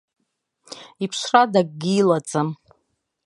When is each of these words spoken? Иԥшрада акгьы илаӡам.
Иԥшрада 1.03 1.59
акгьы 1.61 1.93
илаӡам. 1.99 2.49